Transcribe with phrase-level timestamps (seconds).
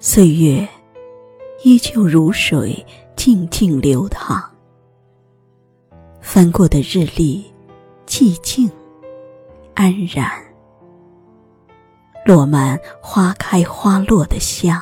[0.00, 0.66] 岁月
[1.64, 2.86] 依旧如水，
[3.16, 4.40] 静静流淌。
[6.20, 7.44] 翻过的日历，
[8.06, 8.70] 寂静
[9.74, 10.30] 安然，
[12.24, 14.80] 落满花开花落的香。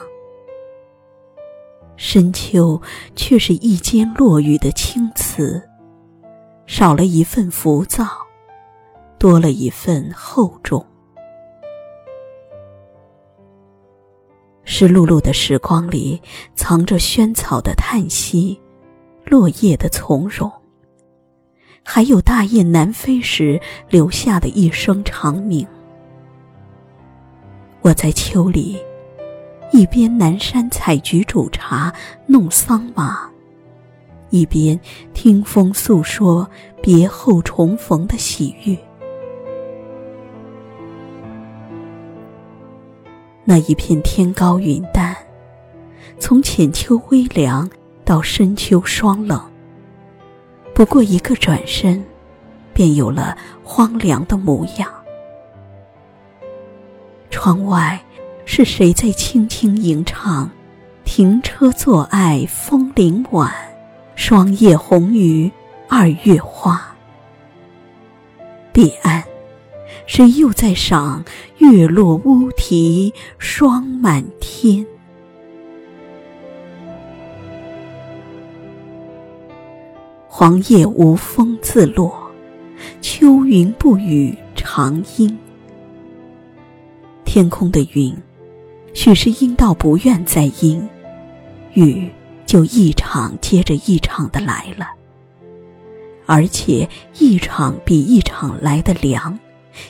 [1.96, 2.78] 深秋
[3.14, 5.66] 却是一间落雨的青瓷，
[6.66, 8.06] 少了一份浮躁，
[9.18, 10.84] 多了一份厚重。
[14.68, 16.20] 湿漉漉的时光里，
[16.56, 18.60] 藏着萱草的叹息，
[19.24, 20.50] 落叶的从容，
[21.84, 23.58] 还有大雁南飞时
[23.88, 25.64] 留下的一声长鸣。
[27.80, 28.76] 我在秋里，
[29.72, 31.94] 一边南山采菊煮茶
[32.26, 33.30] 弄桑麻，
[34.30, 34.78] 一边
[35.14, 36.46] 听风诉说
[36.82, 38.76] 别后重逢的喜悦。
[43.48, 45.16] 那一片天高云淡，
[46.18, 47.70] 从浅秋微凉
[48.04, 49.40] 到深秋霜冷，
[50.74, 52.04] 不过一个转身，
[52.74, 54.90] 便有了荒凉的模样。
[57.30, 57.98] 窗外
[58.44, 60.50] 是谁在轻轻吟唱？
[61.04, 63.54] 停车坐爱枫林晚，
[64.16, 65.48] 霜叶红于
[65.88, 66.82] 二月花。
[68.72, 69.22] 彼岸。
[70.06, 71.24] 谁又在赏
[71.58, 74.86] 月落乌啼霜满天？
[80.28, 82.30] 黄叶无风自落，
[83.00, 85.36] 秋云不语长阴。
[87.24, 88.16] 天空的云，
[88.94, 90.88] 许是阴到不愿再阴，
[91.74, 92.08] 雨
[92.46, 94.86] 就一场接着一场的来了，
[96.26, 99.36] 而且一场比一场来的凉。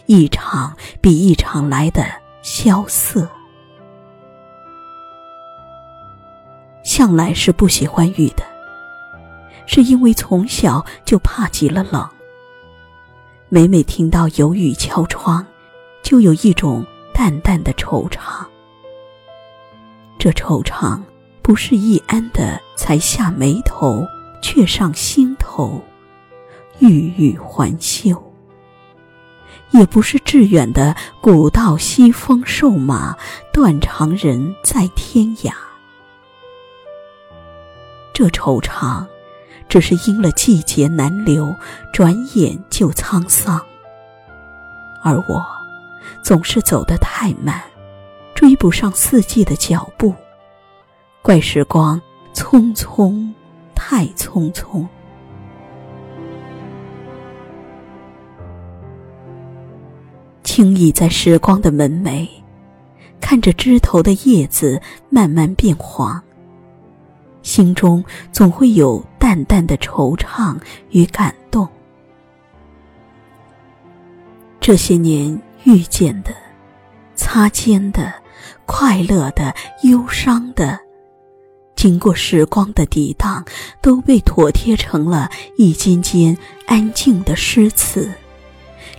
[0.06, 2.04] 一场比一场来的
[2.42, 3.28] 萧瑟。
[6.82, 8.44] 向来是不喜欢雨的，
[9.66, 12.08] 是因为从小就怕极了冷。
[13.48, 15.44] 每每听到有雨敲窗，
[16.02, 18.46] 就有一种淡淡的惆怅。
[20.19, 21.00] 这惆怅
[21.42, 24.04] 不是易安的才下眉头，
[24.41, 25.80] 却上心头，
[26.78, 28.20] 郁郁还休。
[29.71, 33.16] 也不是致远的“古道西风瘦马，
[33.53, 35.53] 断肠人在天涯”。
[38.15, 39.05] 这惆怅，
[39.69, 41.55] 只是因了季节难留，
[41.93, 43.60] 转眼就沧桑。
[45.03, 45.44] 而我，
[46.22, 47.62] 总是走得太慢，
[48.34, 50.15] 追不上四季的脚步，
[51.21, 52.00] 怪时光
[52.34, 53.32] 匆匆，
[53.75, 54.87] 太匆匆。
[60.56, 62.27] 轻倚在时光的门楣，
[63.21, 64.81] 看着枝头的叶子
[65.11, 66.19] 慢慢变黄，
[67.43, 68.03] 心中
[68.33, 70.56] 总会有淡淡的惆怅
[70.89, 71.69] 与感动。
[74.59, 76.34] 这些年遇见的、
[77.15, 78.11] 擦肩的、
[78.65, 80.81] 快乐的、忧伤的，
[81.75, 83.44] 经过时光的涤荡，
[83.83, 85.28] 都被妥帖成了
[85.59, 86.34] 一间间
[86.67, 88.11] 安静的诗词。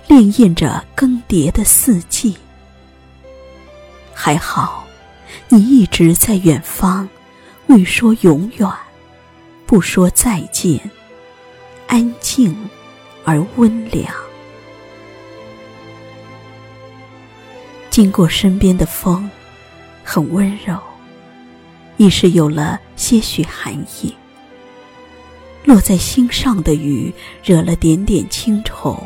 [0.07, 2.37] 潋滟着更迭的四季，
[4.13, 4.87] 还好，
[5.49, 7.07] 你一直在远方，
[7.67, 8.69] 未说永远，
[9.65, 10.79] 不说再见，
[11.87, 12.55] 安静
[13.25, 14.13] 而温凉。
[17.89, 19.29] 经过身边的风，
[20.03, 20.79] 很温柔，
[21.97, 24.15] 已是有了些许寒意。
[25.65, 27.13] 落在心上的雨，
[27.43, 28.97] 惹了点点清愁。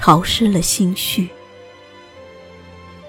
[0.00, 1.28] 潮湿了心绪，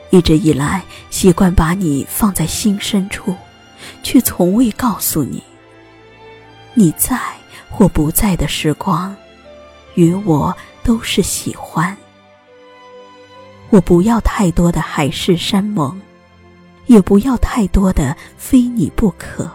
[0.09, 3.35] 一直以来习惯把你放在心深处，
[4.01, 5.43] 却从未告诉你，
[6.73, 7.15] 你在
[7.69, 9.15] 或不在的时光，
[9.93, 11.95] 与我都是喜欢。
[13.69, 16.01] 我不要太多的海誓山盟，
[16.87, 19.47] 也不要太多的非你不可，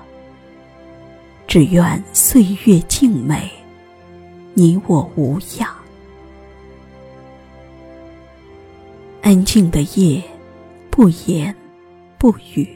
[1.48, 3.50] 只愿岁月静美，
[4.54, 5.83] 你我无恙。
[9.24, 10.22] 安静的夜，
[10.90, 11.56] 不言，
[12.18, 12.68] 不语。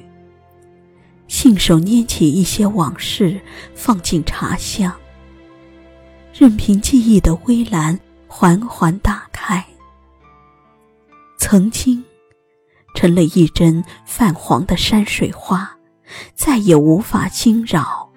[1.27, 3.39] 信手拈起一些往事，
[3.75, 4.91] 放进茶香。
[6.33, 9.63] 任凭记忆的微澜缓缓打开。
[11.37, 12.03] 曾经，
[12.95, 15.77] 成了一针泛黄的山水画，
[16.35, 18.11] 再也无法惊扰，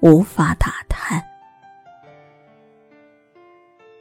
[0.00, 1.24] 无法打探。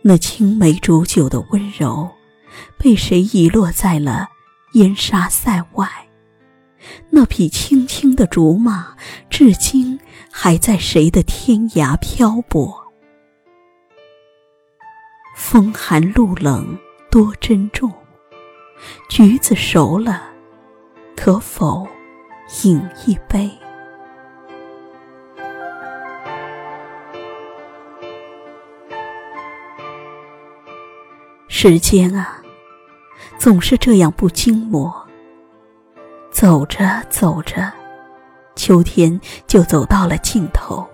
[0.02, 2.12] 那青梅煮酒的温柔。
[2.78, 4.30] 被谁遗落在了
[4.74, 5.88] 烟沙塞外？
[7.10, 8.96] 那匹青青的竹马，
[9.30, 10.00] 至今
[10.32, 12.92] 还在谁的天涯漂泊？
[15.36, 16.78] 风寒露冷
[17.10, 17.92] 多珍重，
[19.10, 20.24] 橘子熟了，
[21.16, 21.88] 可否
[22.64, 23.50] 饮一杯？
[31.48, 32.41] 时间啊，
[33.38, 34.94] 总是这样不经磨。
[36.32, 37.72] 走着走着，
[38.56, 40.88] 秋天就走到了尽头。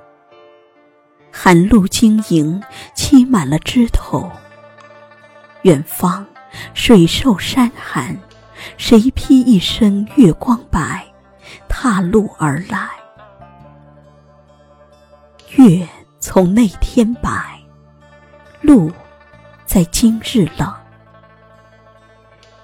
[1.32, 2.62] 寒露晶莹，
[2.96, 4.30] 栖满了枝头。
[5.62, 6.26] 远方，
[6.74, 8.18] 水瘦山寒，
[8.78, 11.06] 谁披一身月光白，
[11.68, 12.90] 踏路而来？
[15.56, 15.88] 月
[16.20, 17.60] 从那天白，
[18.62, 18.92] 路。
[19.66, 20.74] 在今日冷，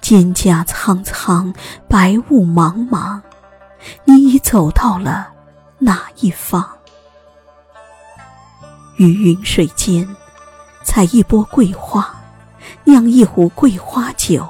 [0.04, 1.56] 蒹葭苍苍，
[1.88, 3.22] 白雾茫茫，
[4.04, 5.30] 你已走到了
[5.80, 6.62] 哪一方？
[8.98, 10.06] 于云水间，
[10.84, 12.14] 采一波桂花，
[12.84, 14.46] 酿一壶桂花酒。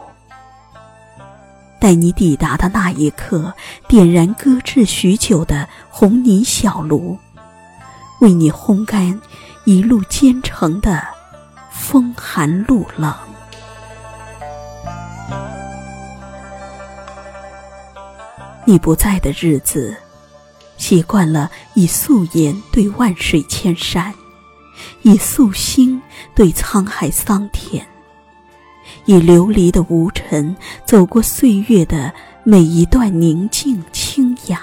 [1.80, 3.54] 待你抵达的那一刻，
[3.88, 7.16] 点燃搁置许久的红泥小炉，
[8.22, 9.22] 为你烘干
[9.66, 11.06] 一路兼程的。
[11.70, 13.14] 风寒露冷，
[18.66, 19.96] 你不在的日子，
[20.78, 24.14] 习惯了以素颜对万水千山，
[25.02, 26.02] 以素心
[26.34, 27.86] 对沧海桑田，
[29.06, 30.56] 以流离的无尘
[30.86, 32.14] 走过岁月的
[32.44, 34.62] 每一段宁静清雅。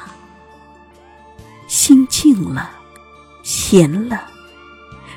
[1.68, 2.70] 心静了，
[3.42, 4.28] 闲了。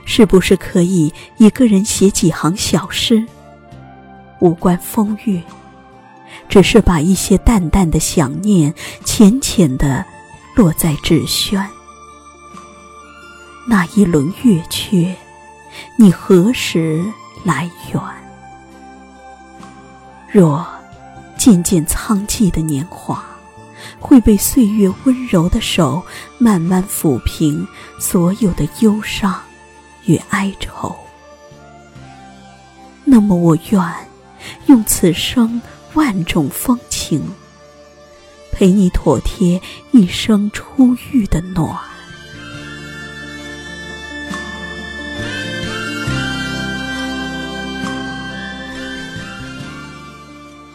[0.05, 3.25] 是不是可以一个人写几行小诗？
[4.39, 5.41] 无关风月，
[6.49, 8.73] 只是把一些淡淡的想念
[9.03, 10.05] 浅浅的
[10.55, 11.67] 落在纸轩。
[13.67, 15.15] 那一轮月缺，
[15.97, 17.05] 你何时
[17.43, 18.01] 来圆？
[20.29, 20.65] 若
[21.37, 23.23] 渐渐苍寂的年华，
[23.99, 26.03] 会被岁月温柔的手
[26.37, 27.67] 慢慢抚平
[27.99, 29.39] 所有的忧伤。
[30.05, 30.93] 与哀愁，
[33.05, 33.81] 那么我愿
[34.65, 35.61] 用此生
[35.93, 37.21] 万种风情，
[38.51, 39.61] 陪你妥帖
[39.91, 41.77] 一生初遇的暖。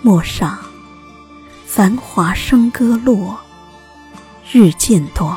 [0.01, 0.59] 陌上，
[1.67, 3.39] 繁华笙歌落，
[4.51, 5.37] 日渐短，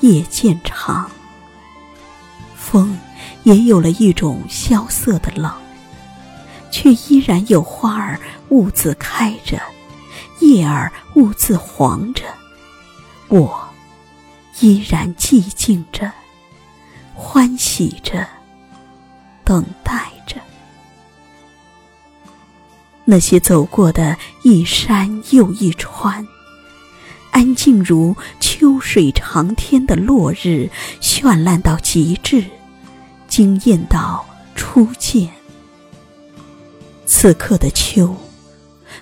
[0.00, 1.10] 夜渐长。
[2.56, 2.98] 风
[3.44, 5.50] 也有了一种萧瑟的冷，
[6.70, 8.18] 却依然有花儿
[8.48, 9.60] 兀自开着，
[10.40, 12.24] 叶儿兀自黄着，
[13.28, 13.68] 我
[14.60, 16.10] 依然寂静着，
[17.14, 18.26] 欢喜着，
[19.44, 20.36] 等待着。
[23.04, 26.26] 那些走过的一山又一川。
[27.30, 30.68] 安静如秋水长天的落日，
[31.00, 32.44] 绚烂到极致，
[33.28, 35.37] 惊艳到初见。
[37.10, 38.14] 此刻的秋，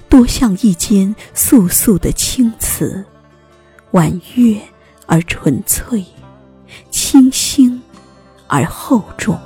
[0.08, 3.04] 多像一间素素的青瓷，
[3.90, 4.56] 婉约
[5.06, 6.04] 而纯粹，
[6.92, 7.82] 清新
[8.46, 9.36] 而厚重。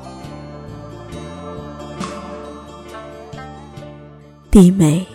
[4.51, 5.07] 低眉，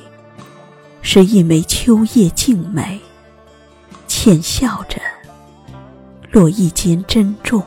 [1.03, 2.99] 是一枚秋叶静美。
[4.07, 4.99] 浅笑着，
[6.31, 7.61] 落一间珍重。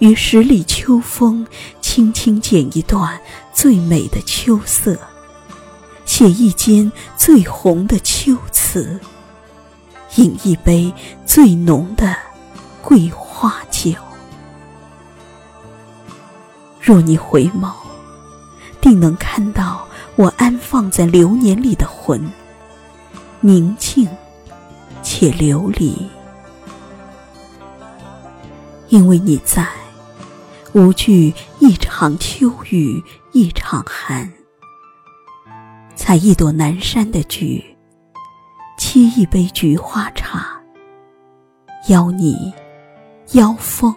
[0.00, 1.46] 于十里秋风，
[1.94, 3.16] 轻轻剪一段
[3.52, 4.98] 最美的秋色，
[6.04, 8.98] 写一间最红的秋词，
[10.16, 10.92] 饮一杯
[11.24, 12.12] 最浓的
[12.82, 13.92] 桂花酒。
[16.80, 17.72] 若你回眸，
[18.80, 19.86] 定能看到
[20.16, 22.28] 我安放在流年里的魂，
[23.40, 24.08] 宁静。
[25.00, 26.10] 且流离，
[28.88, 29.68] 因为你在，
[30.74, 33.00] 无惧一场秋雨
[33.32, 34.28] 一场寒。
[35.94, 37.64] 采一朵南山的菊，
[38.76, 40.60] 沏一杯菊花茶，
[41.88, 42.52] 邀你，
[43.34, 43.94] 邀风。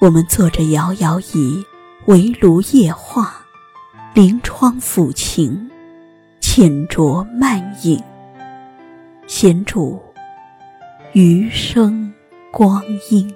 [0.00, 1.66] 我们坐着摇摇椅，
[2.06, 3.44] 围炉夜话，
[4.14, 5.68] 临窗抚琴，
[6.40, 8.00] 浅酌慢饮。
[9.26, 10.00] 闲煮
[11.14, 12.14] 余生
[12.52, 13.34] 光阴。